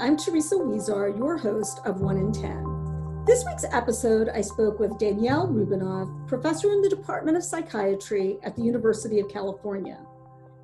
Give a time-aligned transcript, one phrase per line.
[0.00, 3.24] I'm Teresa Huizar, your host of 1 in 10.
[3.26, 8.56] This week's episode, I spoke with Danielle Roubinov, professor in the Department of Psychiatry at
[8.56, 9.98] the University of California.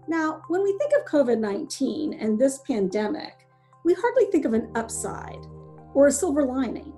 [0.08, 3.46] Now, when we think of COVID 19 and this pandemic,
[3.84, 5.44] we hardly think of an upside
[5.92, 6.94] or a silver lining.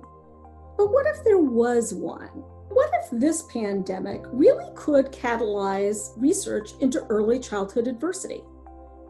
[0.76, 2.44] But what if there was one?
[2.68, 8.44] What if this pandemic really could catalyze research into early childhood adversity?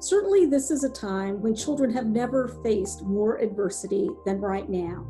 [0.00, 5.06] Certainly, this is a time when children have never faced more adversity than right now.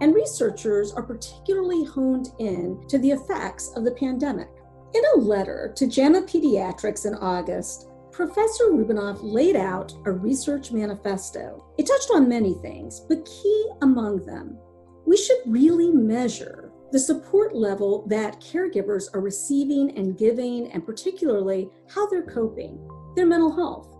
[0.00, 4.48] And researchers are particularly honed in to the effects of the pandemic.
[4.94, 11.64] In a letter to JAMA Pediatrics in August, Professor Roubinov laid out a research manifesto.
[11.78, 14.58] It touched on many things, but key among them,
[15.06, 21.68] we should really measure the support level that caregivers are receiving and giving, and particularly
[21.88, 22.78] how they're coping,
[23.16, 23.93] their mental health.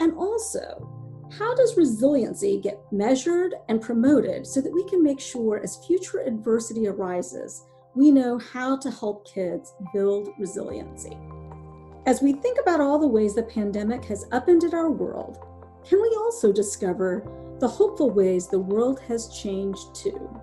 [0.00, 0.88] And also,
[1.38, 6.20] how does resiliency get measured and promoted so that we can make sure as future
[6.20, 11.16] adversity arises, we know how to help kids build resiliency?
[12.06, 15.38] As we think about all the ways the pandemic has upended our world,
[15.86, 17.22] can we also discover
[17.60, 20.40] the hopeful ways the world has changed too?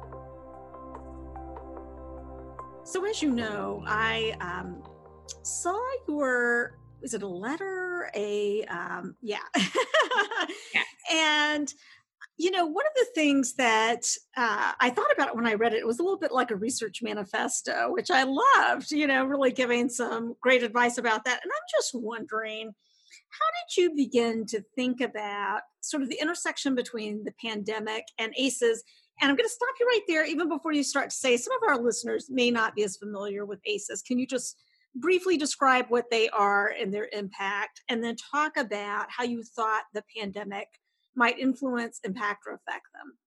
[2.84, 4.82] So, as you know, I um,
[5.42, 10.82] saw your is it a letter a um yeah, yeah.
[11.12, 11.74] and
[12.38, 14.04] you know one of the things that
[14.38, 16.52] uh, i thought about it when i read it it was a little bit like
[16.52, 21.40] a research manifesto which i loved you know really giving some great advice about that.
[21.44, 22.74] And i'm just wondering
[23.30, 28.34] how did you begin to think about sort of the intersection between the pandemic and
[28.38, 28.84] aces
[29.22, 31.54] and i'm going to stop you right there even before you start to say some
[31.54, 34.58] of our listeners may not be as familiar with aces can you just
[35.00, 39.83] briefly describe what they are and their impact, and then talk about how you thought
[39.94, 40.67] the pandemic
[41.16, 43.17] might influence, impact, or affect them.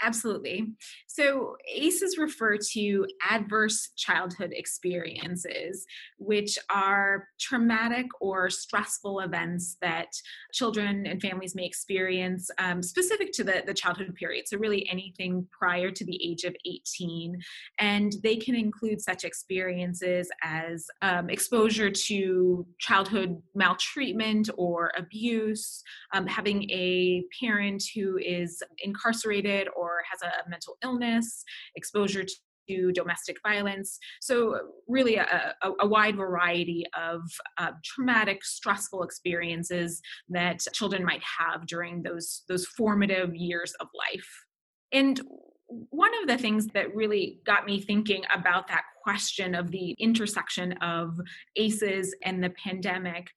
[0.00, 0.64] Absolutely.
[1.08, 5.84] So, ACEs refer to adverse childhood experiences,
[6.18, 10.08] which are traumatic or stressful events that
[10.52, 14.46] children and families may experience um, specific to the, the childhood period.
[14.46, 17.36] So, really anything prior to the age of 18.
[17.80, 25.82] And they can include such experiences as um, exposure to childhood maltreatment or abuse,
[26.12, 31.44] um, having a parent who is incarcerated or or has a mental illness,
[31.76, 32.24] exposure
[32.68, 33.98] to domestic violence.
[34.20, 37.22] So, really, a, a, a wide variety of
[37.56, 44.44] uh, traumatic, stressful experiences that children might have during those, those formative years of life.
[44.92, 45.20] And
[45.68, 50.72] one of the things that really got me thinking about that question of the intersection
[50.80, 51.18] of
[51.56, 53.28] ACEs and the pandemic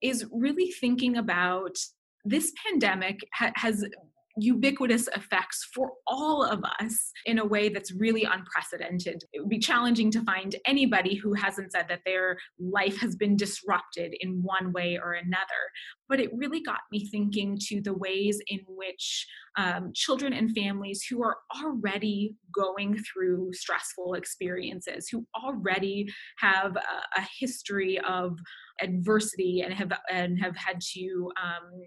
[0.00, 1.76] is really thinking about
[2.24, 3.84] this pandemic ha- has
[4.42, 9.22] ubiquitous effects for all of us in a way that's really unprecedented.
[9.32, 13.36] It would be challenging to find anybody who hasn't said that their life has been
[13.36, 15.62] disrupted in one way or another.
[16.08, 21.04] But it really got me thinking to the ways in which um, children and families
[21.08, 26.08] who are already going through stressful experiences, who already
[26.38, 28.38] have a, a history of
[28.82, 31.82] adversity and have and have had to um,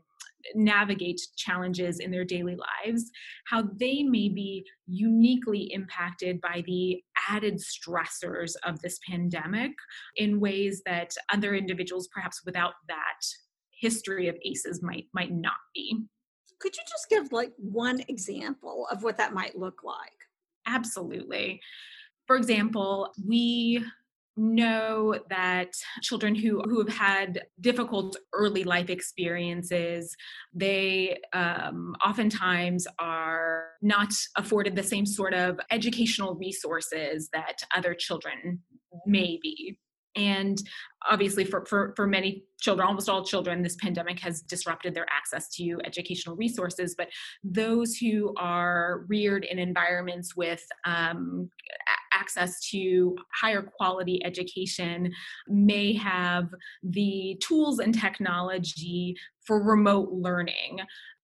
[0.55, 3.09] navigate challenges in their daily lives,
[3.45, 9.71] how they may be uniquely impacted by the added stressors of this pandemic
[10.17, 13.19] in ways that other individuals, perhaps without that
[13.71, 15.97] history of ACEs, might might not be.
[16.59, 20.11] Could you just give like one example of what that might look like?
[20.65, 21.59] Absolutely.
[22.25, 23.83] For example, we
[24.35, 30.15] know that children who, who have had difficult early life experiences
[30.53, 38.59] they um, oftentimes are not afforded the same sort of educational resources that other children
[39.05, 39.77] may be.
[40.15, 40.61] And
[41.09, 45.49] obviously for, for, for many children almost all children this pandemic has disrupted their access
[45.49, 47.09] to educational resources but
[47.43, 51.49] those who are reared in environments with um,
[52.13, 55.11] access to higher quality education
[55.47, 56.49] may have
[56.83, 59.15] the tools and technology
[59.45, 60.79] for remote learning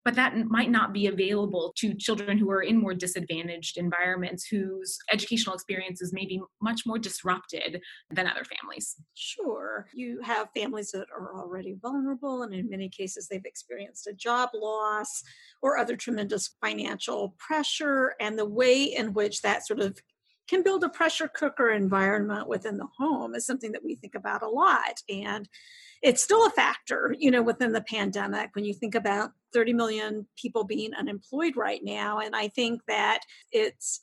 [0.06, 4.98] but that might not be available to children who are in more disadvantaged environments whose
[5.12, 8.96] educational experiences may be much more disrupted than other families.
[9.14, 9.88] Sure.
[9.94, 14.50] You have families that are already vulnerable, and in many cases, they've experienced a job
[14.54, 15.22] loss
[15.62, 20.02] or other tremendous financial pressure, and the way in which that sort of
[20.50, 24.44] can build a pressure cooker environment within the home is something that we think about
[24.44, 25.02] a lot.
[25.08, 25.48] And
[26.02, 30.28] it's still a factor, you know, within the pandemic when you think about 30 million
[30.38, 32.20] people being unemployed right now.
[32.20, 33.20] And I think that
[33.52, 34.02] it's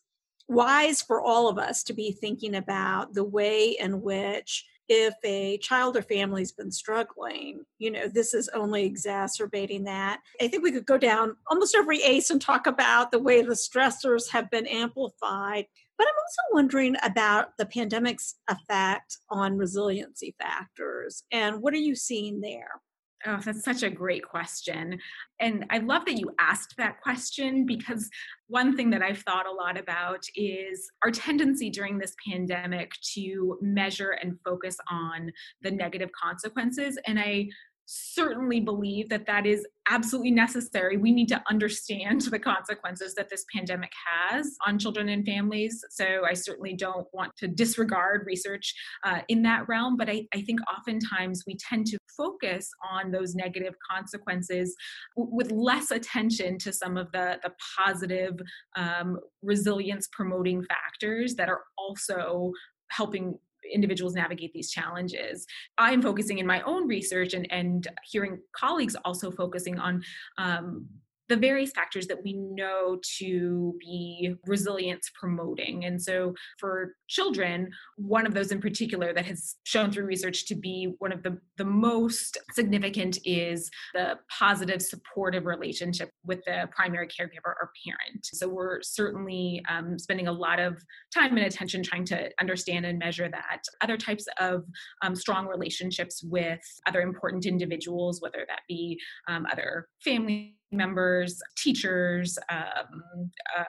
[0.48, 5.58] wise for all of us to be thinking about the way in which if a
[5.58, 10.20] child or family's been struggling, you know, this is only exacerbating that.
[10.40, 13.54] I think we could go down almost every ACE and talk about the way the
[13.54, 15.66] stressors have been amplified.
[15.98, 21.94] But I'm also wondering about the pandemic's effect on resiliency factors and what are you
[21.94, 22.80] seeing there?
[23.24, 24.98] Oh, that's such a great question.
[25.40, 28.08] And I love that you asked that question because
[28.48, 33.58] one thing that I've thought a lot about is our tendency during this pandemic to
[33.62, 35.32] measure and focus on
[35.62, 36.98] the negative consequences.
[37.06, 37.48] And I
[37.86, 40.96] certainly believe that that is absolutely necessary.
[40.96, 45.84] We need to understand the consequences that this pandemic has on children and families.
[45.90, 48.74] So I certainly don't want to disregard research
[49.04, 53.34] uh, in that realm, but I, I, think oftentimes we tend to focus on those
[53.34, 54.74] negative consequences
[55.16, 58.38] w- with less attention to some of the, the positive
[58.76, 62.52] um, resilience promoting factors that are also
[62.90, 63.38] helping
[63.72, 65.46] individuals navigate these challenges.
[65.78, 70.02] I'm focusing in my own research and, and hearing colleagues also focusing on
[70.38, 70.86] um,
[71.28, 75.84] the various factors that we know to be resilience promoting.
[75.84, 80.54] And so for children, one of those in particular that has shown through research to
[80.54, 87.08] be one of the, the most significant is the positive supportive relationship with the primary
[87.08, 88.24] caregiver or parent.
[88.24, 90.82] So we're certainly um, spending a lot of
[91.12, 93.62] time and attention trying to understand and measure that.
[93.82, 94.64] Other types of
[95.02, 98.98] um, strong relationships with other important individuals, whether that be
[99.28, 103.64] um, other family members, teachers, um, uh,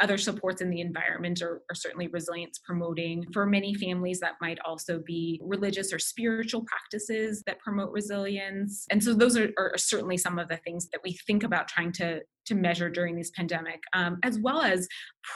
[0.00, 3.24] other supports in the environment are, are, certainly resilience promoting.
[3.32, 8.84] For many families, that might also be religious or spiritual practices that promote resilience.
[8.90, 11.92] And so, those are, are certainly some of the things that we think about trying
[11.92, 14.86] to, to measure during this pandemic, um, as well as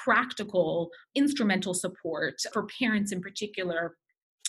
[0.04, 3.96] practical instrumental support for parents in particular.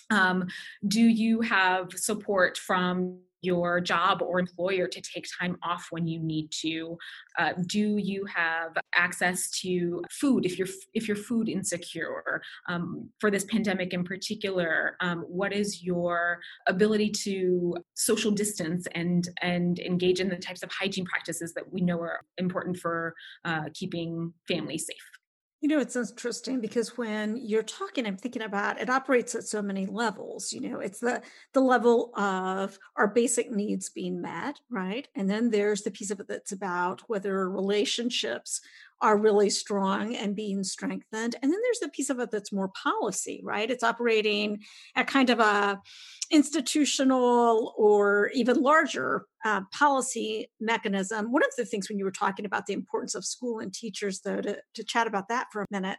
[0.10, 0.48] Um,
[0.88, 6.20] do you have support from your job or employer to take time off when you
[6.20, 6.98] need to
[7.38, 13.32] uh, do you have access to food if you're if you're food insecure um, for
[13.32, 20.20] this pandemic in particular um, what is your ability to social distance and and engage
[20.20, 23.16] in the types of hygiene practices that we know are important for
[23.46, 25.21] uh, keeping families safe
[25.62, 29.62] you know, it's interesting because when you're talking, I'm thinking about it operates at so
[29.62, 30.52] many levels.
[30.52, 31.22] You know, it's the
[31.54, 35.08] the level of our basic needs being met, right?
[35.16, 38.62] And then there's the piece of it that's about whether relationships
[39.02, 41.36] are really strong and being strengthened.
[41.42, 43.70] And then there's the piece of it that's more policy, right?
[43.70, 44.60] It's operating
[44.96, 45.82] at kind of a
[46.32, 51.32] institutional or even larger uh, policy mechanism.
[51.32, 54.22] One of the things when you were talking about the importance of school and teachers,
[54.22, 55.98] though, to, to chat about that for a minute,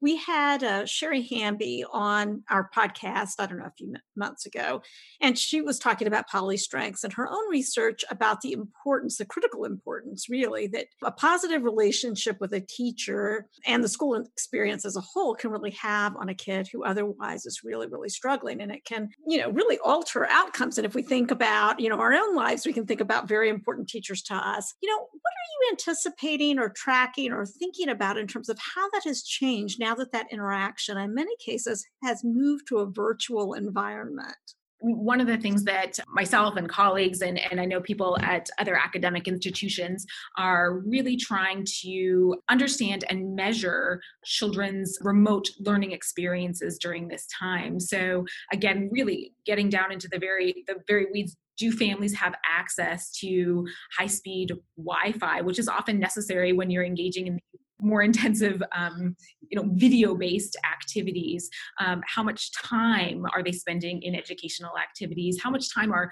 [0.00, 4.82] we had uh, Sherry Hamby on our podcast, I don't know, a few months ago,
[5.20, 9.24] and she was talking about poly strengths and her own research about the importance, the
[9.24, 14.96] critical importance, really, that a positive relationship with a teacher and the school experience as
[14.96, 18.60] a whole can really have on a kid who otherwise is really, really struggling.
[18.60, 20.78] And it can, you know, really alter outcomes.
[20.78, 23.48] And if we think about, you know, our own lives, we can think about very
[23.48, 24.74] important teachers to us.
[24.82, 28.88] You know, what are you anticipating or tracking or thinking about in terms of how
[28.90, 29.89] that has changed now?
[29.90, 34.36] Now that that interaction in many cases has moved to a virtual environment.
[34.82, 38.76] One of the things that myself and colleagues and, and i know people at other
[38.76, 40.06] academic institutions
[40.38, 47.78] are really trying to understand and measure children's remote learning experiences during this time.
[47.78, 53.10] So again really getting down into the very the very weeds do families have access
[53.20, 53.66] to
[53.98, 57.38] high speed wi-fi which is often necessary when you're engaging in
[57.82, 59.16] more intensive um,
[59.48, 61.48] you know video based activities.
[61.78, 65.40] Um, how much time are they spending in educational activities?
[65.42, 66.10] How much time are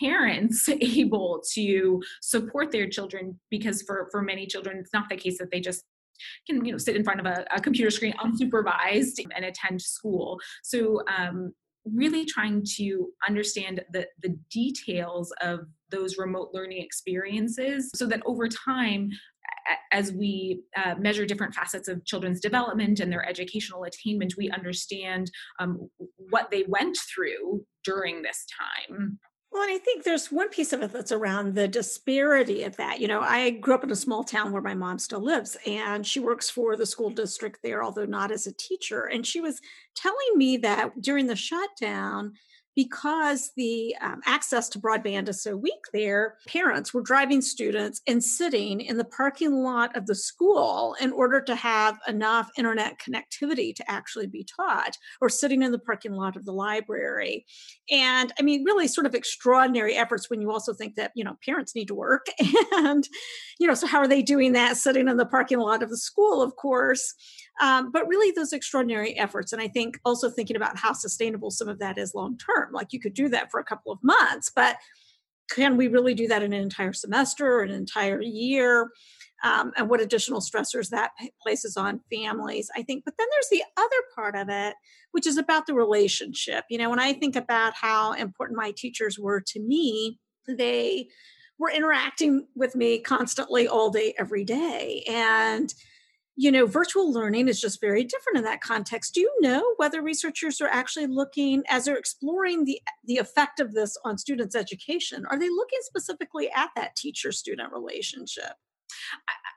[0.00, 3.38] parents able to support their children?
[3.50, 5.84] Because for for many children it's not the case that they just
[6.46, 10.38] can you know sit in front of a, a computer screen unsupervised and attend school.
[10.62, 11.52] So um,
[11.84, 15.60] really trying to understand the, the details of
[15.90, 19.10] those remote learning experiences so that over time
[19.92, 25.30] as we uh, measure different facets of children's development and their educational attainment, we understand
[25.58, 25.88] um,
[26.30, 28.46] what they went through during this
[28.88, 29.18] time.
[29.52, 33.00] Well, and I think there's one piece of it that's around the disparity of that.
[33.00, 36.06] You know, I grew up in a small town where my mom still lives, and
[36.06, 39.06] she works for the school district there, although not as a teacher.
[39.06, 39.60] And she was
[39.96, 42.34] telling me that during the shutdown,
[42.80, 48.24] because the um, access to broadband is so weak there, parents were driving students and
[48.24, 53.74] sitting in the parking lot of the school in order to have enough internet connectivity
[53.74, 57.44] to actually be taught, or sitting in the parking lot of the library.
[57.90, 61.36] And I mean, really sort of extraordinary efforts when you also think that, you know,
[61.44, 62.28] parents need to work.
[62.72, 63.06] And,
[63.58, 65.98] you know, so how are they doing that sitting in the parking lot of the
[65.98, 67.14] school, of course?
[67.60, 69.52] Um, but really, those extraordinary efforts.
[69.52, 72.72] And I think also thinking about how sustainable some of that is long term.
[72.72, 74.76] Like you could do that for a couple of months, but
[75.50, 78.90] can we really do that in an entire semester or an entire year?
[79.42, 83.04] Um, and what additional stressors that places on families, I think.
[83.04, 84.74] But then there's the other part of it,
[85.12, 86.64] which is about the relationship.
[86.68, 91.08] You know, when I think about how important my teachers were to me, they
[91.58, 95.04] were interacting with me constantly all day, every day.
[95.08, 95.72] And
[96.36, 99.14] you know, virtual learning is just very different in that context.
[99.14, 103.72] Do you know whether researchers are actually looking, as they're exploring the the effect of
[103.72, 108.52] this on students' education, are they looking specifically at that teacher-student relationship?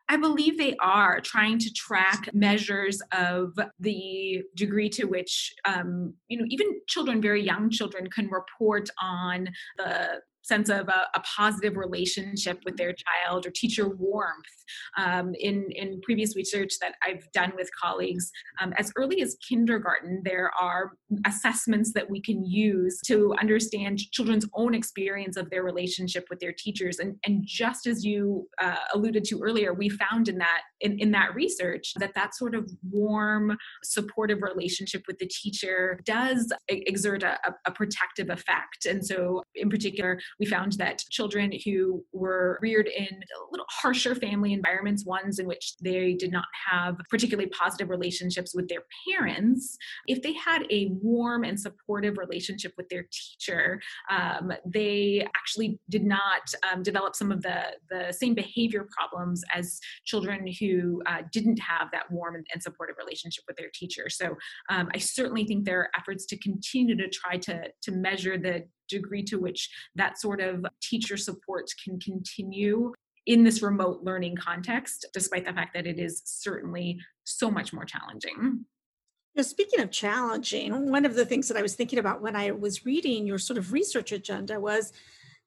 [0.10, 6.38] I believe they are trying to track measures of the degree to which, um, you
[6.38, 11.78] know, even children, very young children, can report on the sense of a, a, positive
[11.78, 14.46] relationship with their child or teacher warmth.
[14.98, 18.32] Um, in, in previous research that I've done with colleagues,
[18.62, 20.92] um, as early as kindergarten, there are
[21.26, 26.54] assessments that we can use to understand children's own experience of their relationship with their
[26.54, 27.00] teachers.
[27.00, 31.12] And, and just as you uh, alluded to earlier, we found in that in, in
[31.12, 37.38] that research that that sort of warm, supportive relationship with the teacher does exert a,
[37.66, 38.86] a protective effect.
[38.86, 44.16] And so, in particular, we found that children who were reared in a little harsher
[44.16, 49.78] family environments, ones in which they did not have particularly positive relationships with their parents,
[50.08, 56.04] if they had a warm and supportive relationship with their teacher, um, they actually did
[56.04, 61.60] not um, develop some of the, the same behavior problems as children who uh, didn't
[61.60, 64.10] have that warm and, supportive relationship with their teacher.
[64.10, 64.38] So
[64.70, 68.64] um, I certainly think there are efforts to continue to try to, to measure the
[68.88, 72.94] degree to which that sort of teacher support can continue
[73.26, 77.86] in this remote learning context, despite the fact that it is certainly so much more
[77.86, 78.66] challenging.
[79.36, 82.52] Now, speaking of challenging, one of the things that I was thinking about when I
[82.52, 84.94] was reading your sort of research agenda was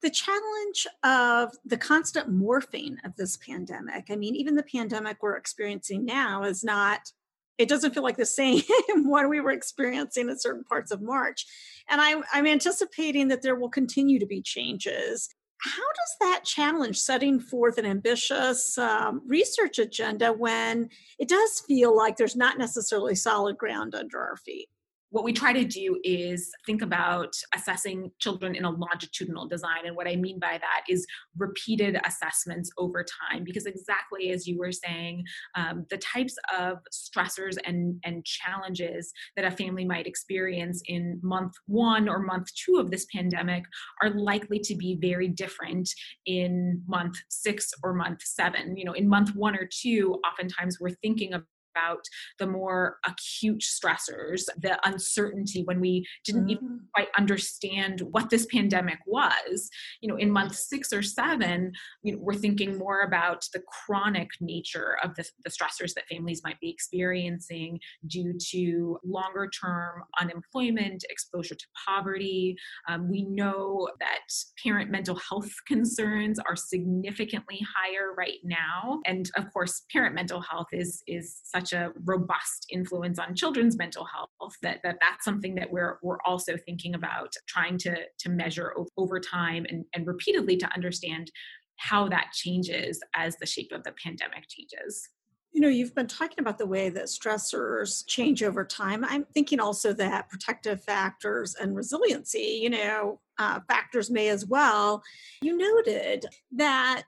[0.02, 4.07] the challenge of the constant morphing of this pandemic.
[4.11, 7.12] I mean, even the pandemic we're experiencing now is not
[7.59, 8.62] it doesn't feel like the same
[9.05, 11.47] one we were experiencing in certain parts of March.
[11.88, 15.28] And I'm, I'm anticipating that there will continue to be changes.
[15.59, 21.97] How does that challenge setting forth an ambitious um, research agenda when it does feel
[21.97, 24.69] like there's not necessarily solid ground under our feet?
[25.16, 29.87] What we try to do is think about assessing children in a longitudinal design.
[29.87, 31.06] And what I mean by that is
[31.38, 37.56] repeated assessments over time, because exactly as you were saying, um, the types of stressors
[37.64, 42.90] and, and challenges that a family might experience in month one or month two of
[42.90, 43.64] this pandemic
[44.02, 45.88] are likely to be very different
[46.26, 48.76] in month six or month seven.
[48.76, 51.42] You know, in month one or two, oftentimes we're thinking of
[51.76, 52.04] about
[52.38, 56.50] the more acute stressors, the uncertainty when we didn't mm-hmm.
[56.50, 59.68] even quite understand what this pandemic was.
[60.00, 64.28] You know, in month six or seven, you know, we're thinking more about the chronic
[64.40, 71.04] nature of the, the stressors that families might be experiencing due to longer term unemployment,
[71.11, 72.56] exposure to poverty.
[72.88, 74.21] Um, we know that
[74.62, 79.00] parent mental health concerns are significantly higher right now.
[79.06, 83.76] And of course, parent mental health is, is such such a robust influence on children's
[83.76, 88.28] mental health that, that that's something that we're we're also thinking about trying to to
[88.28, 91.30] measure over time and, and repeatedly to understand
[91.76, 95.08] how that changes as the shape of the pandemic changes.
[95.52, 99.04] You know, you've been talking about the way that stressors change over time.
[99.04, 105.02] I'm thinking also that protective factors and resiliency, you know, uh, factors may as well.
[105.42, 107.04] You noted that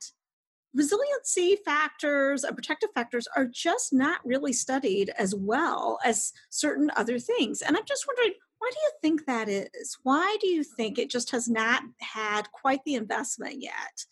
[0.74, 7.18] resiliency factors and protective factors are just not really studied as well as certain other
[7.18, 7.62] things.
[7.62, 9.96] And I'm just wondering, why do you think that is?
[10.02, 14.04] Why do you think it just has not had quite the investment yet?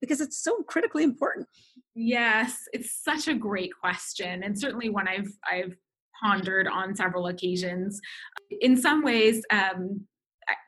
[0.00, 1.46] Because it's so critically important.
[1.94, 5.76] Yes, it's such a great question, and certainly one I've I've
[6.22, 8.00] pondered on several occasions.
[8.60, 10.06] In some ways, um,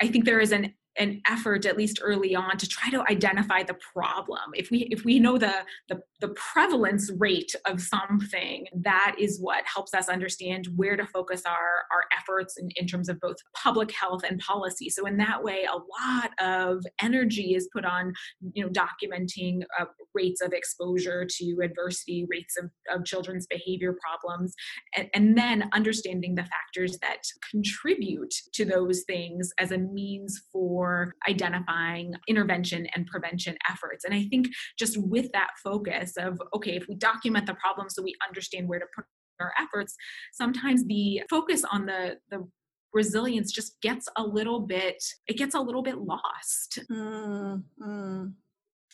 [0.01, 3.63] I think there is an an effort at least early on to try to identify
[3.63, 4.51] the problem.
[4.55, 9.65] If we if we know the, the the prevalence rate of something that is what
[9.73, 13.93] helps us understand where to focus our our efforts in, in terms of both public
[13.93, 18.13] health and policy so in that way a lot of energy is put on
[18.53, 19.85] you know documenting uh,
[20.15, 24.55] rates of exposure to adversity rates of, of children's behavior problems
[24.97, 27.19] and, and then understanding the factors that
[27.51, 34.05] contribute to those things as a means for identifying intervention and prevention efforts.
[34.05, 34.49] And I think
[34.79, 38.79] just with that focus of, okay, if we document the problem so we understand where
[38.79, 39.05] to put
[39.41, 39.95] our efforts,
[40.33, 42.47] sometimes the focus on the, the
[42.93, 46.81] resilience just gets a little bit, it gets a little bit lost.
[46.91, 48.33] Mm, mm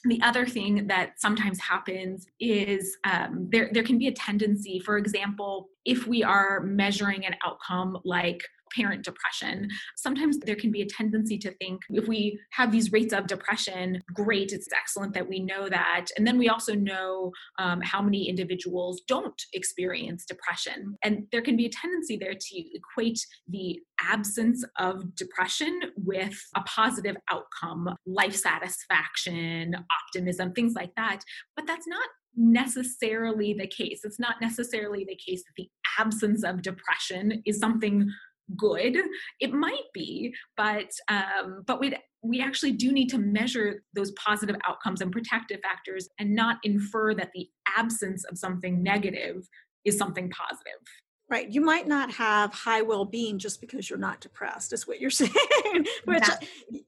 [0.05, 4.99] the other thing that sometimes happens is um, there, there can be a tendency, for
[4.99, 8.43] example, if we are measuring an outcome like
[8.73, 13.13] parent depression, sometimes there can be a tendency to think if we have these rates
[13.13, 16.07] of depression, great, it's excellent that we know that.
[16.17, 20.97] And then we also know um, how many individuals don't experience depression.
[21.03, 26.63] And there can be a tendency there to equate the absence of depression with a
[26.63, 29.77] positive outcome, life satisfaction,
[30.09, 31.21] optimism, things like that.
[31.57, 34.01] But that's not necessarily the case.
[34.05, 35.69] It's not necessarily the case that the
[35.99, 38.11] absence of depression is something
[38.57, 38.97] good.
[39.41, 44.57] It might be but um, but we we actually do need to measure those positive
[44.67, 49.47] outcomes and protective factors and not infer that the absence of something negative
[49.85, 50.81] is something positive.
[51.31, 51.51] Right.
[51.51, 55.33] You might not have high well-being just because you're not depressed is what you're saying
[56.05, 56.29] which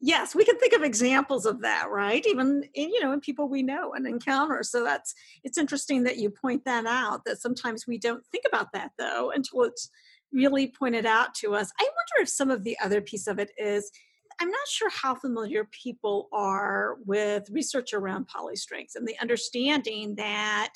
[0.01, 2.25] yes we can think of examples of that right?
[2.27, 4.63] Even in you know in people we know and encounter.
[4.63, 8.73] So that's it's interesting that you point that out that sometimes we don't think about
[8.75, 9.91] that though until it's
[10.33, 11.71] really pointed out to us.
[11.81, 13.91] I wonder if some of the other piece of it is
[14.41, 20.75] I'm not sure how familiar people are with research around polystrengths and the understanding that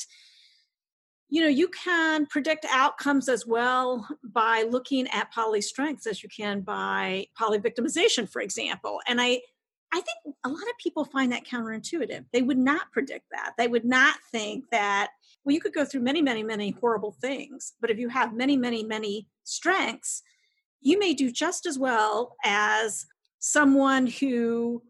[1.28, 6.60] you know you can predict outcomes as well by looking at polystrengths as you can
[6.62, 9.00] by polyvictimization for example.
[9.06, 9.40] And i
[9.92, 12.24] i think a lot of people find that counterintuitive.
[12.32, 13.52] They would not predict that.
[13.58, 15.10] They would not think that
[15.44, 18.56] well you could go through many many many horrible things but if you have many
[18.56, 20.22] many many strengths,
[20.80, 23.06] you may do just as well as
[23.38, 24.82] someone who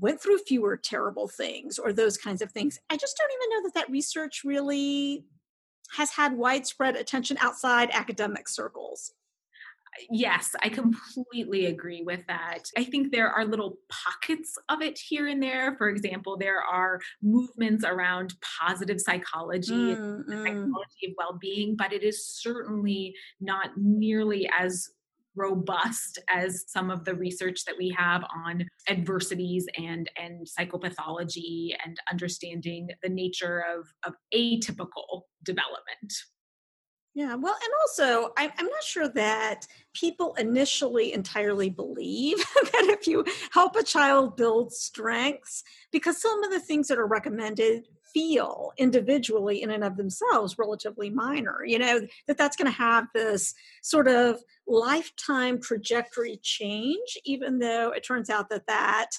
[0.00, 2.78] went through fewer terrible things or those kinds of things.
[2.90, 5.24] I just don't even know that that research really
[5.96, 9.12] has had widespread attention outside academic circles.
[10.10, 12.70] Yes, I completely agree with that.
[12.76, 15.76] I think there are little pockets of it here and there.
[15.76, 20.42] For example, there are movements around positive psychology, mm, mm.
[20.42, 24.88] psychology of well being, but it is certainly not nearly as
[25.34, 31.96] robust as some of the research that we have on adversities and and psychopathology and
[32.10, 36.12] understanding the nature of of atypical development
[37.14, 43.06] yeah, well, and also, I'm, I'm not sure that people initially entirely believe that if
[43.06, 48.72] you help a child build strengths, because some of the things that are recommended feel
[48.78, 53.54] individually in and of themselves relatively minor you know that that's going to have this
[53.82, 59.10] sort of lifetime trajectory change even though it turns out that that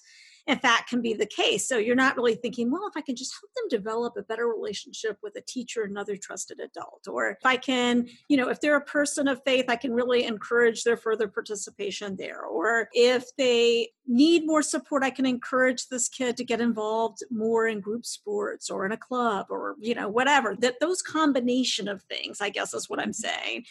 [0.46, 1.68] if that can be the case.
[1.68, 4.48] So you're not really thinking, well, if I can just help them develop a better
[4.48, 8.76] relationship with a teacher, another trusted adult, or if I can, you know, if they're
[8.76, 12.42] a person of faith, I can really encourage their further participation there.
[12.44, 17.68] Or if they need more support, I can encourage this kid to get involved more
[17.68, 20.58] in group sports or in a club or, you know, whatever.
[20.60, 23.64] That those combination of things, I guess is what I'm saying,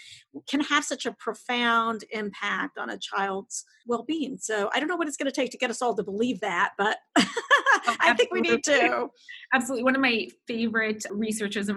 [0.48, 4.38] can have such a profound impact on a child's well-being.
[4.38, 6.40] So I don't know what it's going to take to get us all to believe
[6.40, 9.08] that, but oh, I think we need to.
[9.52, 9.84] Absolutely.
[9.84, 11.76] One of my favorite researchers of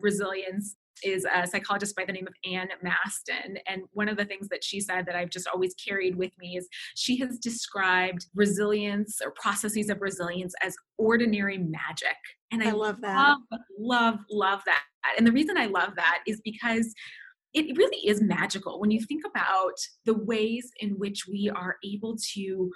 [0.00, 3.56] resilience is a psychologist by the name of Ann Masten.
[3.66, 6.56] And one of the things that she said that I've just always carried with me
[6.56, 12.16] is she has described resilience or processes of resilience as ordinary magic.
[12.52, 13.16] And I, I love that.
[13.16, 14.82] Love, love, love that.
[15.18, 16.94] And the reason I love that is because
[17.54, 19.74] it really is magical when you think about
[20.06, 22.70] the ways in which we are able to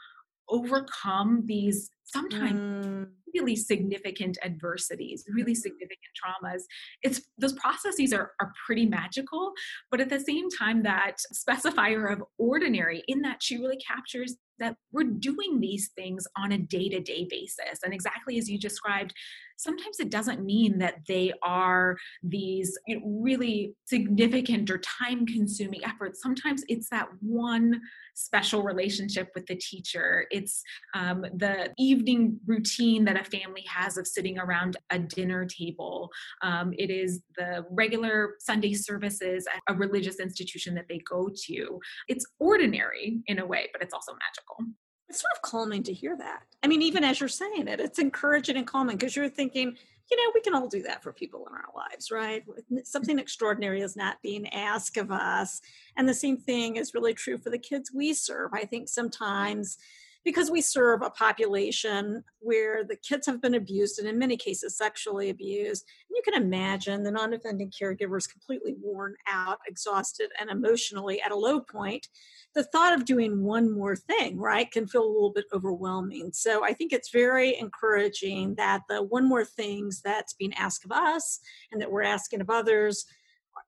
[0.49, 3.07] overcome these sometimes mm.
[3.35, 5.61] really significant adversities really mm-hmm.
[5.61, 6.63] significant traumas
[7.03, 9.53] it's those processes are, are pretty magical
[9.91, 14.77] but at the same time that specifier of ordinary in that she really captures that
[14.93, 19.13] we're doing these things on a day-to-day basis and exactly as you described
[19.57, 26.23] sometimes it doesn't mean that they are these really significant or time consuming efforts.
[26.23, 27.81] Sometimes it's that one
[28.15, 30.27] special relationship with the teacher.
[30.31, 30.63] It's
[30.95, 36.11] um, the evening routine that a family has of sitting around a dinner table.
[36.43, 41.81] Um, it is the regular Sunday services at a religious institution that they go to.
[42.09, 44.73] It's ordinary in a way, but it's also magical
[45.09, 46.43] it's sort of calming to hear that.
[46.63, 49.77] I mean, even as you're saying it, it's encouraging and calming because you're thinking,
[50.11, 52.45] you know, we can all do that for people in our lives, right?
[52.85, 55.61] Something extraordinary is not being asked of us.
[55.97, 58.51] And the same thing is really true for the kids we serve.
[58.53, 59.79] I think sometimes
[60.27, 64.77] because we serve a population where the kids have been abused and in many cases
[64.77, 65.87] sexually abused.
[66.11, 71.31] And you can imagine the non-offending caregiver is completely worn out exhausted and emotionally at
[71.31, 72.09] a low point.
[72.57, 76.33] The thought of doing one more thing right can feel a little bit overwhelming.
[76.33, 80.91] So i think it's very encouraging that the one more things that's being asked of
[80.91, 81.39] us
[81.71, 83.07] and that we're asking of others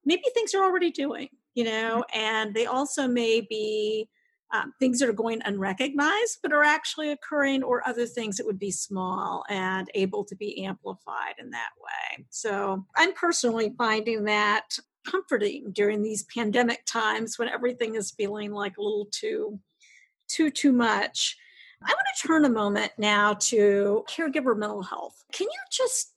[0.05, 2.21] maybe things are already doing you know mm-hmm.
[2.21, 4.09] and they also may be
[4.52, 8.58] um, things that are going unrecognized but are actually occurring or other things that would
[8.58, 12.24] be small and able to be amplified in that way.
[12.30, 18.76] So i'm personally finding that comforting during these pandemic times when everything is feeling like
[18.76, 19.58] a little too
[20.28, 21.37] too too much.
[21.82, 25.24] I want to turn a moment now to caregiver mental health.
[25.32, 26.12] Can you just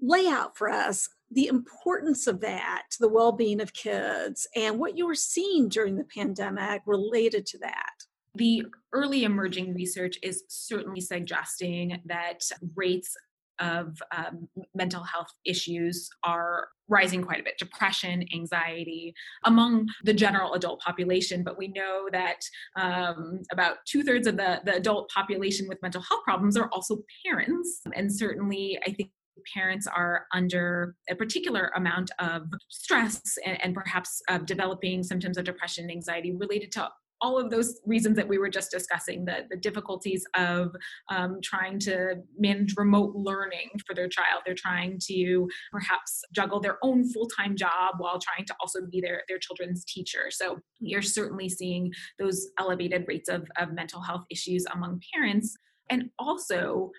[0.00, 4.96] lay out for us the importance of that to the well-being of kids and what
[4.96, 7.92] you were seeing during the pandemic related to that?
[8.34, 12.40] The early emerging research is certainly suggesting that
[12.74, 13.14] rates
[13.58, 19.14] of um, mental health issues are rising quite a bit depression anxiety
[19.44, 21.44] among the general adult population.
[21.44, 22.40] But we know that
[22.76, 27.82] um, about two-thirds of the, the adult population with mental health problems are also parents.
[27.94, 29.10] And certainly i think
[29.54, 35.44] parents are under a particular amount of stress and, and perhaps uh, developing symptoms of
[35.44, 36.88] depression and anxiety related to
[37.22, 40.74] all of those reasons that we were just discussing the, the difficulties of
[41.08, 44.42] um, trying to manage remote learning for their child.
[44.44, 49.22] They're trying to perhaps juggle their own full-time job while trying to also be their,
[49.28, 50.30] their children's teacher.
[50.30, 55.56] So you're certainly seeing those elevated rates of, of mental health issues among parents.
[55.90, 56.90] And also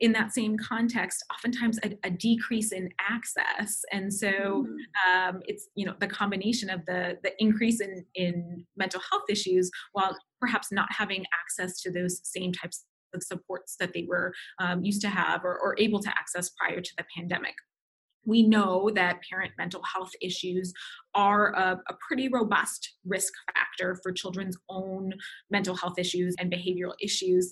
[0.00, 5.28] in that same context oftentimes a, a decrease in access and so mm-hmm.
[5.28, 9.70] um, it's you know the combination of the the increase in in mental health issues
[9.92, 12.84] while perhaps not having access to those same types
[13.14, 16.80] of supports that they were um, used to have or, or able to access prior
[16.80, 17.54] to the pandemic
[18.26, 20.72] we know that parent mental health issues
[21.14, 25.12] are a, a, pretty robust risk factor for children's own
[25.50, 27.50] mental health issues and behavioral issues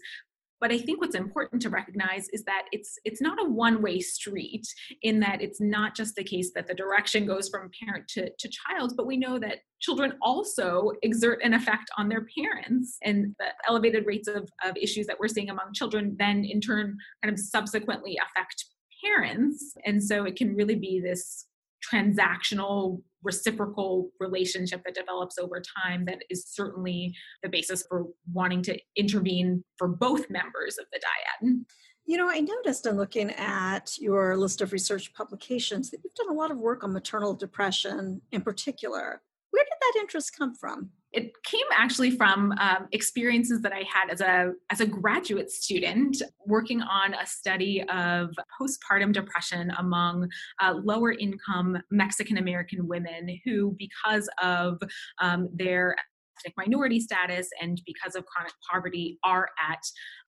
[0.61, 4.01] but i think what's important to recognize is that it's it's not a one way
[4.01, 4.67] street
[5.03, 8.49] in that it's not just the case that the direction goes from parent to, to
[8.49, 13.47] child but we know that children also exert an effect on their parents and the
[13.69, 17.39] elevated rates of, of issues that we're seeing among children then in turn kind of
[17.39, 18.65] subsequently affect
[19.05, 19.75] parents.
[19.85, 21.47] And so it can really be this
[21.93, 28.79] transactional reciprocal relationship that develops over time that is certainly the basis for wanting to
[28.97, 31.65] intervene for both members of the dyad.
[32.07, 36.31] You know, I noticed in looking at your list of research publications that you've done
[36.31, 39.21] a lot of work on maternal depression in particular.
[39.51, 40.91] Where did that interest come from?
[41.13, 46.23] It came actually from um, experiences that I had as a as a graduate student
[46.45, 50.29] working on a study of postpartum depression among
[50.61, 54.79] uh, lower income Mexican American women who, because of
[55.21, 55.97] um, their
[56.39, 59.81] ethnic minority status and because of chronic poverty, are at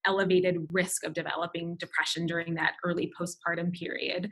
[0.06, 4.30] elevated risk of developing depression during that early postpartum period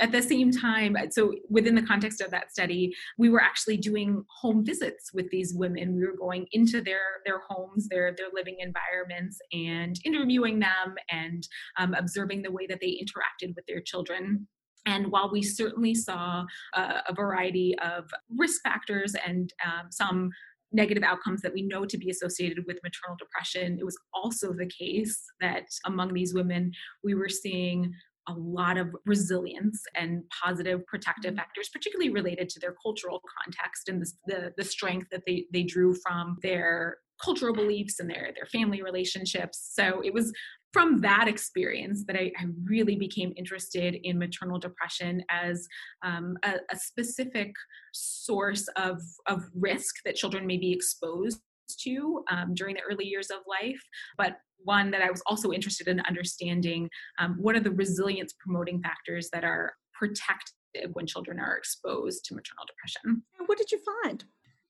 [0.00, 4.24] at the same time so within the context of that study we were actually doing
[4.40, 5.94] home visits with these women.
[5.94, 11.46] We were going into their their homes their their living environments and interviewing them and
[11.78, 14.46] um, observing the way that they interacted with their children.
[14.86, 20.30] And while we certainly saw uh, a variety of risk factors and um, some
[20.72, 24.70] negative outcomes that we know to be associated with maternal depression, it was also the
[24.70, 26.72] case that among these women,
[27.04, 27.92] we were seeing
[28.30, 31.38] a lot of resilience and positive protective mm-hmm.
[31.38, 35.62] factors, particularly related to their cultural context and the, the, the strength that they, they
[35.62, 39.70] drew from their cultural beliefs and their, their family relationships.
[39.74, 40.32] So it was
[40.72, 45.66] from that experience that I, I really became interested in maternal depression as
[46.04, 47.52] um, a, a specific
[47.92, 51.40] source of, of risk that children may be exposed
[51.76, 53.80] to um, during the early years of life,
[54.16, 58.82] but one that I was also interested in understanding um, what are the resilience promoting
[58.82, 63.22] factors that are protective when children are exposed to maternal depression.
[63.46, 64.24] What did you find?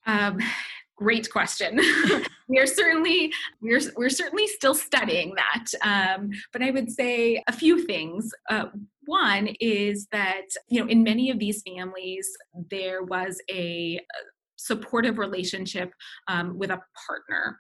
[0.07, 0.39] Um,
[0.97, 1.81] great question.
[2.49, 3.33] we are certainly
[3.63, 8.31] we're we're certainly still studying that, um, but I would say a few things.
[8.51, 8.67] Uh,
[9.07, 12.29] one is that you know in many of these families
[12.71, 14.01] there was a
[14.61, 15.93] supportive relationship
[16.29, 17.59] um, with a partner.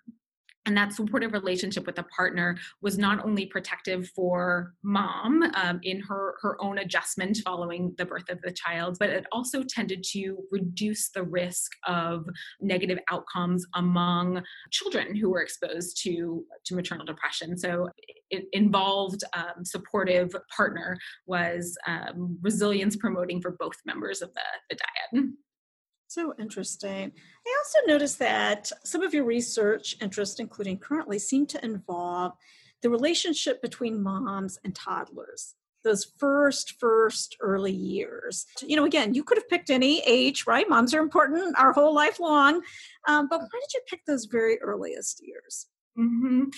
[0.66, 6.00] And that supportive relationship with a partner was not only protective for mom um, in
[6.00, 10.36] her her own adjustment following the birth of the child but it also tended to
[10.50, 12.26] reduce the risk of
[12.60, 17.56] negative outcomes among children who were exposed to to maternal depression.
[17.56, 17.88] So
[18.28, 24.76] it involved um, supportive partner was um, resilience promoting for both members of the, the
[24.76, 25.30] dyad
[26.10, 27.12] so interesting.
[27.46, 32.32] I also noticed that some of your research interests, including currently, seem to involve
[32.82, 38.44] the relationship between moms and toddlers those first first early years.
[38.60, 40.68] You know again you could have picked any age right?
[40.68, 42.60] Moms are important our whole life long.
[43.08, 45.68] Um, but why did you pick those very earliest years?
[45.98, 46.50] Mm-hmm.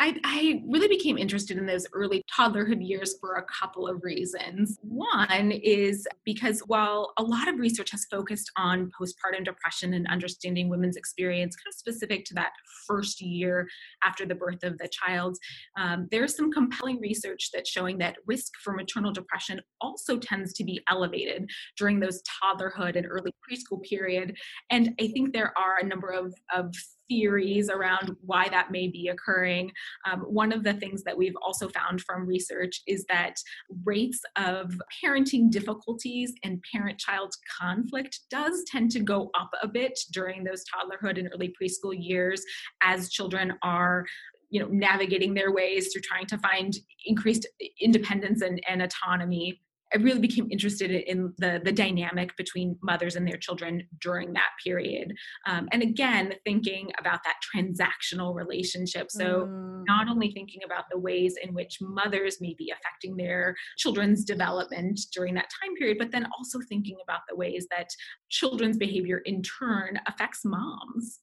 [0.00, 4.78] I, I, really became interested in those early toddlerhood years for a couple of reasons.
[4.82, 10.68] One is because while a lot of research has focused on postpartum depression and understanding
[10.68, 12.52] women's experience, kind of specific to that
[12.86, 13.68] first year
[14.04, 15.36] after the birth of the child,
[15.76, 20.64] um, there's some compelling research that's showing that risk for maternal depression also tends to
[20.64, 24.36] be elevated during those toddlerhood and early preschool period.
[24.70, 26.74] And I think there are a number of, of
[27.08, 29.72] theories around why that may be occurring.
[30.10, 33.36] Um, one of the things that we've also found from research is that
[33.84, 39.98] rates of parenting difficulties and parent child conflict does tend to go up a bit
[40.12, 42.42] during those toddlerhood and early preschool years
[42.82, 44.04] as children are
[44.50, 46.74] you know navigating their ways through trying to find
[47.06, 47.46] increased
[47.80, 49.60] independence and, and autonomy
[49.92, 54.50] I really became interested in the the dynamic between mothers and their children during that
[54.62, 55.14] period,
[55.46, 59.10] um, and again thinking about that transactional relationship.
[59.10, 59.84] So mm.
[59.86, 65.00] not only thinking about the ways in which mothers may be affecting their children's development
[65.12, 67.88] during that time period, but then also thinking about the ways that
[68.28, 71.20] children's behavior in turn affects moms.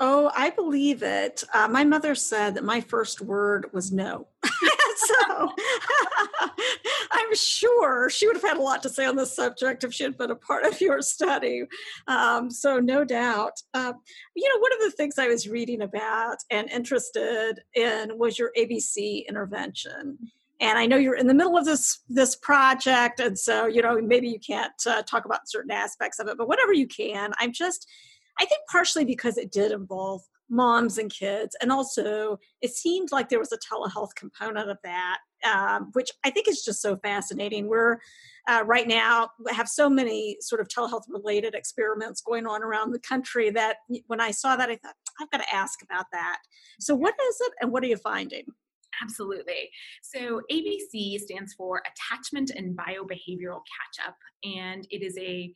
[0.00, 1.44] Oh, I believe it.
[1.52, 4.26] Uh, my mother said that my first word was no.
[4.96, 5.52] so
[7.14, 10.02] I'm sure she would have had a lot to say on this subject if she
[10.02, 11.62] had been a part of your study.
[12.08, 13.52] Um, so, no doubt.
[13.72, 13.92] Uh,
[14.34, 18.50] you know, one of the things I was reading about and interested in was your
[18.58, 20.18] ABC intervention.
[20.60, 24.00] And I know you're in the middle of this this project, and so you know
[24.00, 27.32] maybe you can't uh, talk about certain aspects of it, but whatever you can.
[27.38, 27.88] I'm just,
[28.38, 31.56] I think partially because it did involve moms and kids.
[31.60, 36.30] And also, it seemed like there was a telehealth component of that, um, which I
[36.30, 37.68] think is just so fascinating.
[37.68, 37.98] We're
[38.48, 42.98] uh, right now have so many sort of telehealth related experiments going on around the
[42.98, 43.76] country that
[44.06, 46.38] when I saw that, I thought, I've got to ask about that.
[46.80, 48.44] So, what is it and what are you finding?
[49.02, 49.70] Absolutely.
[50.02, 55.52] So, ABC stands for Attachment and Biobehavioral Catch Up, and it is a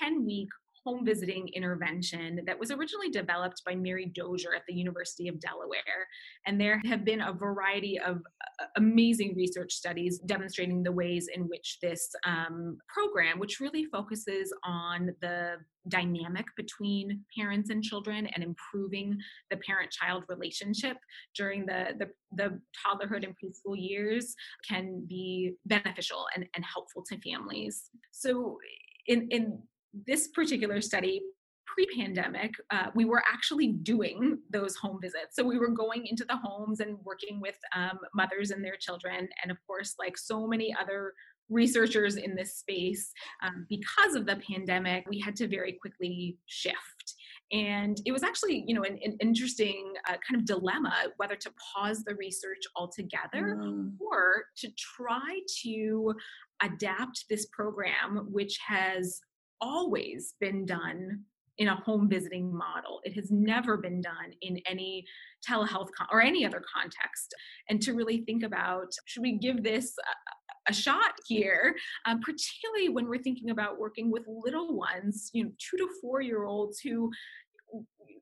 [0.00, 0.48] 10 uh, week
[0.84, 6.06] home visiting intervention that was originally developed by Mary Dozier at the University of Delaware.
[6.46, 11.42] And there have been a variety of uh, amazing research studies demonstrating the ways in
[11.42, 15.56] which this um, program, which really focuses on the
[15.88, 19.18] dynamic between parents and children and improving
[19.50, 20.96] the parent child relationship
[21.34, 24.34] during the, the, the toddlerhood and preschool years
[24.68, 27.90] can be beneficial and, and helpful to families.
[28.12, 28.58] So
[29.06, 29.62] in, in
[30.06, 31.22] this particular study
[31.66, 36.36] pre-pandemic uh, we were actually doing those home visits so we were going into the
[36.36, 40.74] homes and working with um, mothers and their children and of course like so many
[40.78, 41.14] other
[41.48, 47.14] researchers in this space um, because of the pandemic we had to very quickly shift
[47.52, 51.50] and it was actually you know an, an interesting uh, kind of dilemma whether to
[51.74, 53.90] pause the research altogether mm.
[54.00, 56.14] or to try to
[56.62, 59.20] adapt this program which has
[59.62, 61.24] always been done
[61.58, 63.00] in a home visiting model.
[63.04, 65.04] It has never been done in any
[65.48, 67.34] telehealth con- or any other context.
[67.68, 71.74] And to really think about should we give this a, a shot here,
[72.06, 76.20] um, particularly when we're thinking about working with little ones, you know, two to four
[76.20, 77.10] year olds who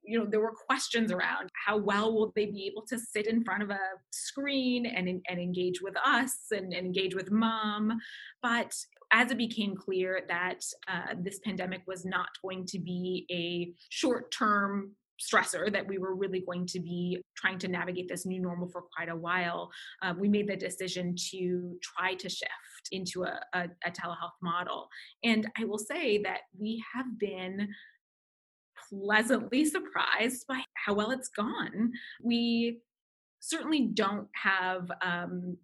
[0.03, 3.45] you know there were questions around how well will they be able to sit in
[3.45, 3.79] front of a
[4.11, 7.99] screen and, and engage with us and, and engage with mom
[8.43, 8.73] but
[9.13, 14.31] as it became clear that uh, this pandemic was not going to be a short
[14.31, 18.69] term stressor that we were really going to be trying to navigate this new normal
[18.69, 19.71] for quite a while,
[20.03, 22.51] uh, we made the decision to try to shift
[22.93, 24.89] into a, a, a telehealth model.
[25.23, 27.69] And I will say that we have been
[28.89, 31.93] pleasantly surprised by how well it's gone.
[32.23, 32.81] We
[33.41, 35.57] certainly don't have um,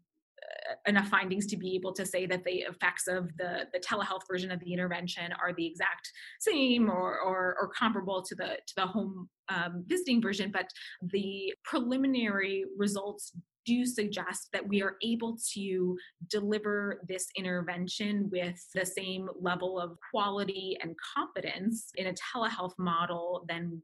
[0.87, 4.51] enough findings to be able to say that the effects of the, the telehealth version
[4.51, 8.87] of the intervention are the exact same or, or, or comparable to the to the
[8.87, 10.68] home um, visiting version, but
[11.03, 13.33] the preliminary results
[13.64, 15.99] do suggest that we are able to
[16.31, 23.44] deliver this intervention with the same level of quality and competence in a telehealth model
[23.49, 23.83] than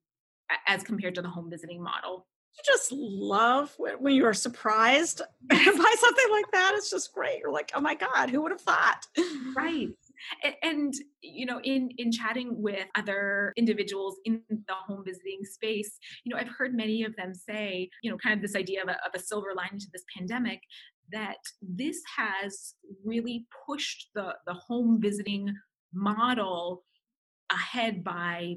[0.69, 5.57] as compared to the home visiting model you just love when you are surprised by
[5.57, 6.73] something like that.
[6.75, 7.41] It's just great.
[7.41, 9.07] You're like, oh my God, who would have thought?
[9.57, 9.89] Right.
[10.63, 16.35] And, you know in in chatting with other individuals in the home visiting space you
[16.35, 18.93] know i've heard many of them say you know kind of this idea of a,
[18.93, 20.61] of a silver lining to this pandemic
[21.13, 25.55] that this has really pushed the the home visiting
[25.95, 26.85] model
[27.53, 28.55] ahead by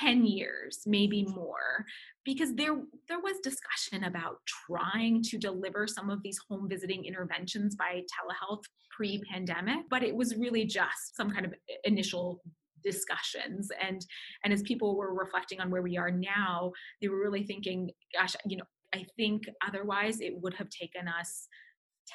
[0.00, 1.84] 10 years maybe more
[2.24, 2.76] because there
[3.08, 8.62] there was discussion about trying to deliver some of these home visiting interventions by telehealth
[8.94, 12.40] pre-pandemic but it was really just some kind of initial
[12.84, 13.70] discussions.
[13.80, 14.04] And
[14.44, 18.36] and as people were reflecting on where we are now they were really thinking gosh
[18.46, 21.48] you know i think otherwise it would have taken us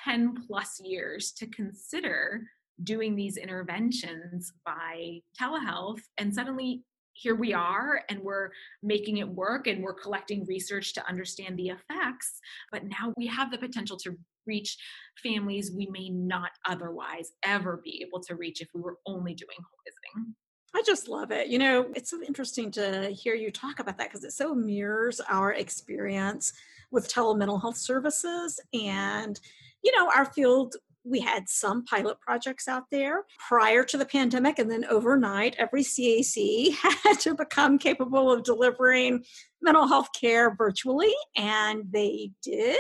[0.06, 2.44] 10 plus years to consider
[2.84, 6.02] doing these interventions by telehealth.
[6.18, 6.84] And suddenly
[7.14, 8.50] here we are and we're
[8.82, 12.40] making it work and we're collecting research to understand the effects
[12.72, 14.78] but now we have the potential to reach
[15.22, 19.58] families we may not otherwise ever be able to reach if we were only doing
[19.58, 20.36] home visiting
[20.76, 21.50] I just love it.
[21.50, 25.22] You know, it's so interesting to hear you talk about that because it so mirrors
[25.30, 26.54] our experience
[26.90, 28.60] with telemental health services.
[28.74, 29.40] And,
[29.84, 34.60] you know, our field we had some pilot projects out there prior to the pandemic,
[34.60, 39.24] and then overnight, every CAC had to become capable of delivering
[39.62, 42.80] mental health care virtually, and they did.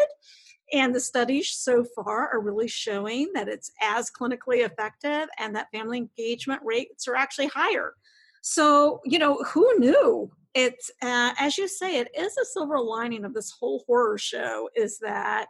[0.72, 5.72] And the studies so far are really showing that it's as clinically effective and that
[5.72, 7.94] family engagement rates are actually higher.
[8.42, 10.32] So, you know, who knew?
[10.56, 14.70] It's, uh, as you say, it is a silver lining of this whole horror show
[14.76, 15.48] is that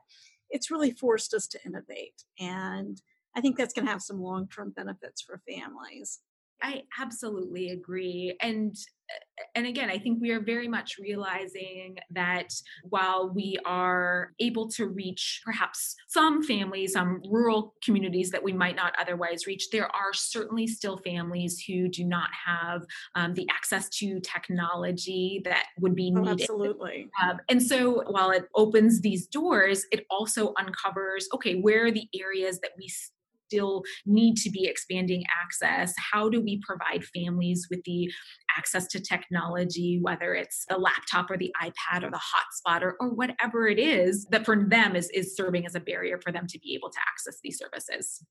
[0.53, 2.23] it's really forced us to innovate.
[2.39, 3.01] And
[3.35, 6.19] I think that's going to have some long term benefits for families.
[6.61, 8.37] I absolutely agree.
[8.39, 8.75] And
[9.55, 12.53] and again, I think we are very much realizing that
[12.89, 18.75] while we are able to reach perhaps some families, some rural communities that we might
[18.75, 22.83] not otherwise reach, there are certainly still families who do not have
[23.15, 26.29] um, the access to technology that would be oh, needed.
[26.29, 27.09] Oh, absolutely.
[27.21, 32.07] Um, and so while it opens these doors, it also uncovers okay, where are the
[32.19, 32.87] areas that we
[33.53, 35.93] still need to be expanding access?
[36.11, 38.11] How do we provide families with the
[38.57, 43.09] access to technology, whether it's the laptop or the iPad or the hotspot or, or
[43.09, 46.59] whatever it is that for them is, is serving as a barrier for them to
[46.59, 48.23] be able to access these services?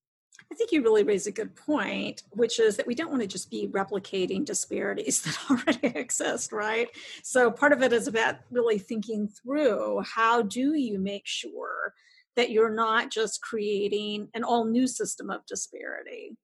[0.51, 3.29] I think you really raise a good point, which is that we don't want to
[3.29, 6.89] just be replicating disparities that already exist, right?
[7.23, 11.95] So part of it is about really thinking through how do you make sure
[12.37, 16.37] that you're not just creating an all new system of disparity.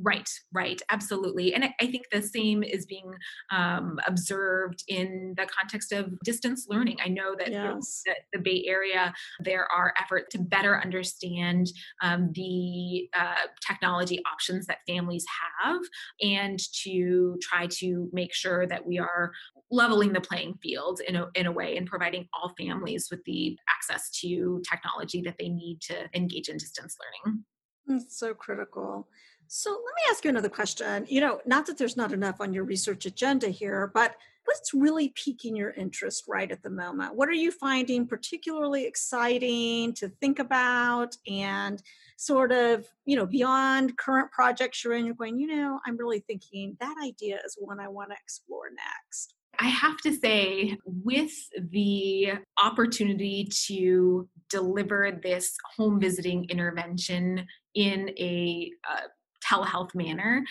[0.00, 1.54] Right, right, absolutely.
[1.54, 3.12] And I think the same is being
[3.50, 6.98] um, observed in the context of distance learning.
[7.04, 8.02] I know that yes.
[8.06, 11.66] the, the, Bay Area, there are efforts to better understand
[12.00, 15.26] um, the uh, technology options that families
[15.60, 15.80] have
[16.22, 19.32] and to try to make sure that we are
[19.70, 23.58] leveling the playing field in a, in a way and providing all families with the
[23.68, 27.44] access to technology that they need to engage in distance learning.
[27.88, 29.08] It's so critical.
[29.48, 31.06] So let me ask you another question.
[31.08, 35.08] You know, not that there's not enough on your research agenda here, but what's really
[35.10, 37.14] piquing your interest right at the moment?
[37.14, 41.82] What are you finding particularly exciting to think about and
[42.16, 46.20] sort of, you know, beyond current projects you're in, you're going, you know, I'm really
[46.20, 49.34] thinking that idea is one I want to explore next?
[49.58, 58.70] I have to say, with the opportunity to deliver this home visiting intervention in a
[58.88, 59.08] uh,
[59.48, 60.44] telehealth manner,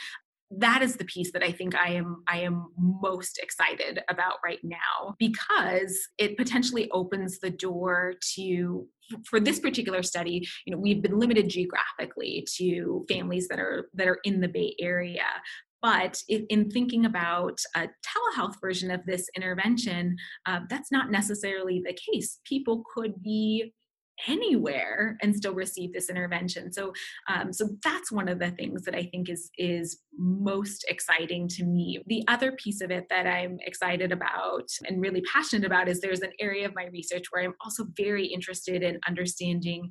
[0.49, 4.59] that is the piece that I think I am I am most excited about right
[4.63, 8.87] now because it potentially opens the door to
[9.25, 14.07] for this particular study, you know, we've been limited geographically to families that are that
[14.07, 15.25] are in the Bay Area,
[15.81, 21.97] but in thinking about a telehealth version of this intervention, uh, that's not necessarily the
[22.11, 22.39] case.
[22.45, 23.73] People could be
[24.27, 26.71] anywhere and still receive this intervention.
[26.71, 26.93] So
[27.27, 31.63] um, so that's one of the things that i think is is most exciting to
[31.63, 32.01] me.
[32.07, 36.21] The other piece of it that i'm excited about and really passionate about is there's
[36.21, 39.89] an area of my research where i'm also very interested in understanding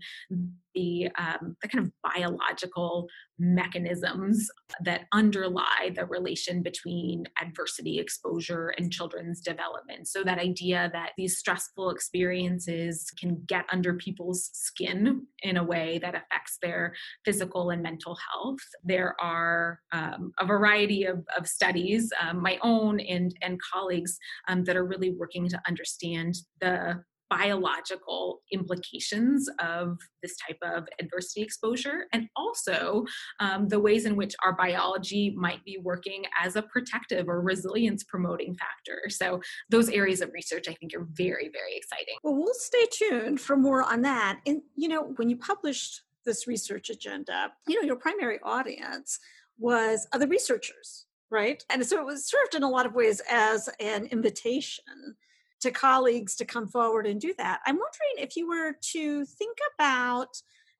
[0.75, 3.09] the um, the kind of biological
[3.39, 4.49] mechanisms
[4.83, 10.09] that underlie the relation between adversity exposure and children's development.
[10.09, 15.99] So, that idea that these stressful experiences can get under people's skin in a way
[15.99, 18.59] that affects their physical and mental health.
[18.85, 24.19] There are um, a variety of, of studies, um, my own and, and colleagues,
[24.49, 31.43] um, that are really working to understand the biological implications of this type of adversity
[31.43, 33.05] exposure and also
[33.41, 38.05] um, the ways in which our biology might be working as a protective or resilience
[38.05, 39.03] promoting factor.
[39.09, 42.17] So those areas of research i think are very very exciting.
[42.23, 44.41] Well we'll stay tuned for more on that.
[44.47, 49.19] And you know when you published this research agenda you know your primary audience
[49.59, 51.65] was other researchers right?
[51.71, 55.17] And so it was served in a lot of ways as an invitation
[55.61, 57.61] to colleagues to come forward and do that.
[57.67, 60.29] I'm wondering if you were to think about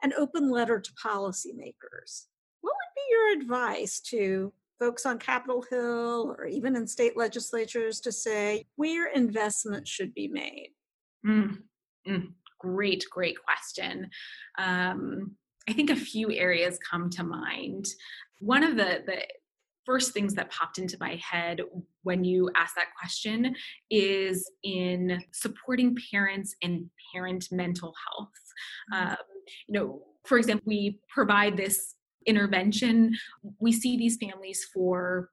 [0.03, 2.27] an open letter to policymakers,
[2.61, 8.01] what would be your advice to folks on Capitol Hill or even in state legislatures
[8.01, 10.71] to say where investment should be made?
[11.27, 11.59] Mm,
[12.07, 14.11] mm, great, great question.
[14.59, 15.37] Um,
[15.69, 17.87] I think a few areas come to mind.
[18.41, 19.23] One of the, the
[19.87, 21.61] first things that popped into my head
[22.03, 23.55] when you asked that question
[23.91, 28.29] is in supporting parents and parent mental health.
[28.93, 29.11] Mm-hmm.
[29.13, 29.17] Um,
[29.69, 31.95] you know, for example, we provide this
[32.27, 33.15] intervention.
[33.61, 35.31] We see these families for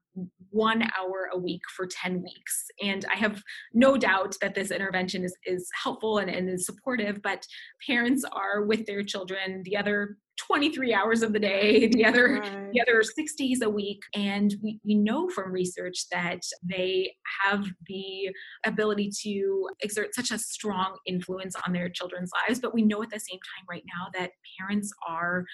[0.50, 2.66] one hour a week for 10 weeks.
[2.80, 3.42] And I have
[3.72, 7.44] no doubt that this intervention is, is helpful and, and is supportive, but
[7.84, 12.72] parents are with their children the other 23 hours of the day the other right.
[12.72, 17.66] the other six days a week and we, we know from research that they have
[17.86, 18.30] the
[18.66, 23.10] ability to exert such a strong influence on their children's lives but we know at
[23.10, 25.44] the same time right now that parents are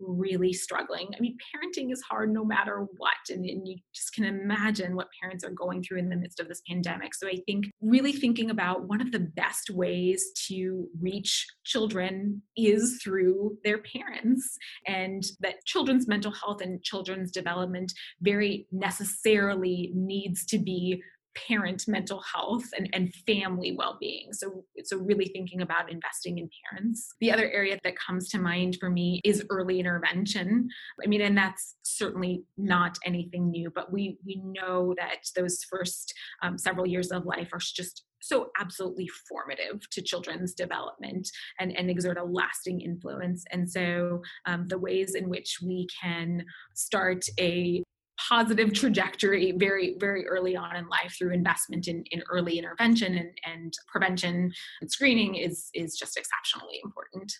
[0.00, 1.08] really struggling.
[1.16, 3.16] I mean, parenting is hard no matter what.
[3.28, 6.48] And, and, you just can imagine what parents are going through in the midst of
[6.48, 7.14] this pandemic.
[7.14, 13.00] So I think really thinking about one of the best ways to reach children is
[13.02, 20.58] through their parents, and that children's mental health and children's development very necessarily needs to
[20.58, 21.02] be
[21.34, 24.32] parent mental health and, and family well-being.
[24.32, 27.14] So so really thinking about investing in parents.
[27.20, 30.68] The other area that comes to mind for me is early intervention.
[31.02, 36.14] I mean and that's certainly not anything new but we we know that those first
[36.42, 41.90] um, several years of life are just so absolutely formative to children's development and, and
[41.90, 43.44] exert a lasting influence.
[43.52, 47.82] And so, um, the ways in which we can start a
[48.18, 53.30] positive trajectory very very early on in life through investment in, in early intervention and,
[53.46, 57.32] and prevention and screening is is just exceptionally important.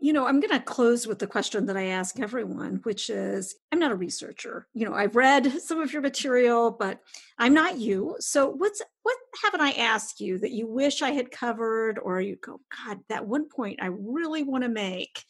[0.00, 3.56] You know i'm going to close with the question that i ask everyone which is
[3.72, 4.66] i'm not a researcher.
[4.74, 7.00] You know i've read some of your material but
[7.38, 8.16] i'm not you.
[8.20, 12.36] So what's what haven't i asked you that you wish i had covered or you
[12.36, 15.24] go god that one point i really want to make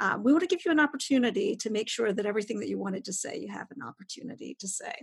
[0.00, 2.78] uh, we want to give you an opportunity to make sure that everything that you
[2.78, 4.94] wanted to say, you have an opportunity to say.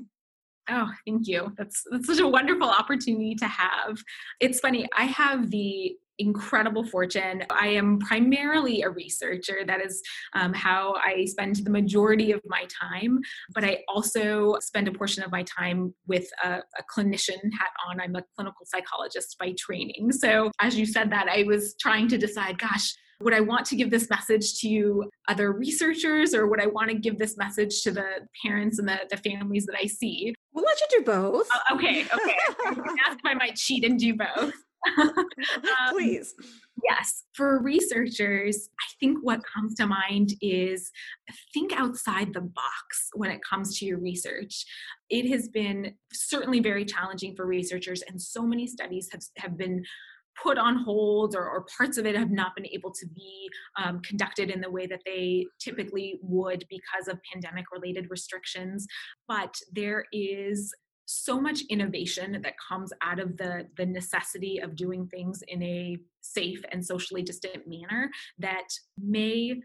[0.69, 1.53] Oh, thank you.
[1.57, 4.01] That's that's such a wonderful opportunity to have.
[4.39, 4.87] It's funny.
[4.97, 7.43] I have the incredible fortune.
[7.49, 9.59] I am primarily a researcher.
[9.65, 10.01] That is
[10.33, 13.19] um, how I spend the majority of my time.
[13.53, 17.99] But I also spend a portion of my time with a, a, clinician hat on.
[17.99, 20.11] I'm a clinical psychologist by training.
[20.11, 23.75] So, as you said that, I was trying to decide, gosh, would I want to
[23.75, 27.91] give this message to other researchers or would I want to give this message to
[27.91, 28.07] the
[28.45, 30.33] parents and the, the families that I see?
[30.53, 31.47] We'll let you do both.
[31.51, 32.37] Uh, okay, okay.
[33.07, 34.53] ask if I might cheat and do both.
[34.97, 35.25] um,
[35.91, 36.35] Please.
[36.83, 37.23] Yes.
[37.33, 40.91] For researchers, I think what comes to mind is
[41.53, 44.65] think outside the box when it comes to your research.
[45.09, 49.83] It has been certainly very challenging for researchers, and so many studies have, have been
[50.41, 53.49] put on hold or, or, parts of it have not been able to be
[53.81, 58.87] um, conducted in the way that they typically would because of pandemic related restrictions.
[59.27, 60.73] But there is
[61.05, 65.97] so much innovation that comes out of the the necessity of doing things in a
[66.21, 68.09] safe and socially distant manner
[68.39, 68.67] that
[68.97, 69.59] may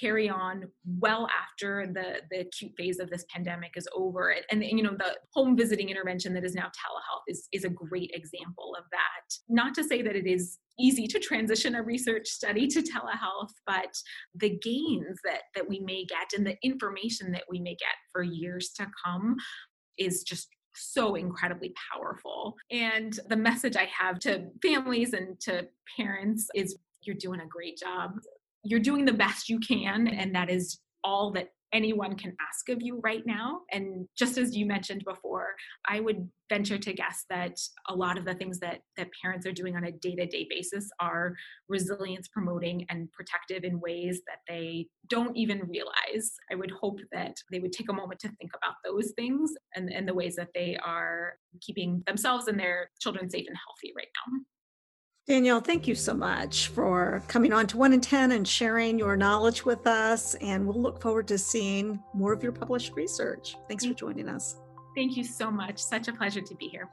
[0.00, 0.64] carry on
[0.98, 4.94] well after the the acute phase of this pandemic is over and, and, you know
[4.98, 9.34] the home visiting intervention that is now telehealth is is a great example of that
[9.48, 13.94] not to say that it is easy to transition a research study to telehealth but
[14.34, 18.22] the gains that that we may get and the information that we may get for
[18.22, 19.36] years to come
[19.98, 22.54] is just so incredibly powerful.
[22.70, 27.78] And the message I have to families and to parents is you're doing a great
[27.78, 28.12] job.
[28.64, 32.80] You're doing the best you can, and that is all that anyone can ask of
[32.80, 33.60] you right now.
[33.72, 35.48] And just as you mentioned before,
[35.88, 37.58] I would venture to guess that
[37.88, 41.34] a lot of the things that that parents are doing on a day-to-day basis are
[41.68, 46.32] resilience promoting and protective in ways that they don't even realize.
[46.50, 49.92] I would hope that they would take a moment to think about those things and,
[49.92, 54.08] and the ways that they are keeping themselves and their children safe and healthy right
[54.26, 54.44] now.
[55.26, 59.16] Danielle, thank you so much for coming on to 1 in 10 and sharing your
[59.16, 60.34] knowledge with us.
[60.34, 63.56] And we'll look forward to seeing more of your published research.
[63.66, 64.56] Thanks for joining us.
[64.94, 65.78] Thank you so much.
[65.78, 66.90] Such a pleasure to be here.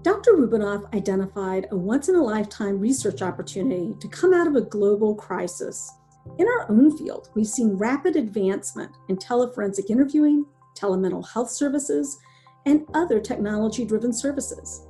[0.00, 0.32] Dr.
[0.32, 5.14] Roubinov identified a once in a lifetime research opportunity to come out of a global
[5.14, 5.92] crisis.
[6.38, 12.16] In our own field, we've seen rapid advancement in teleforensic interviewing, telemental health services,
[12.64, 14.87] and other technology driven services.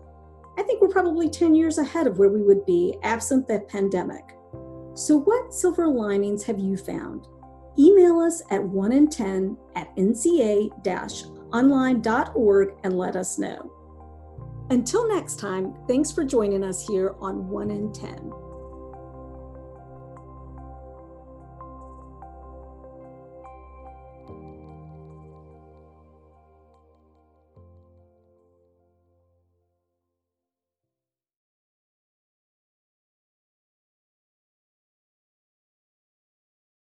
[0.58, 4.36] I think we're probably 10 years ahead of where we would be absent the pandemic.
[4.94, 7.28] So, what silver linings have you found?
[7.78, 10.72] Email us at 1 in 10 at nca
[11.52, 13.70] online.org and let us know.
[14.70, 18.32] Until next time, thanks for joining us here on 1 in 10.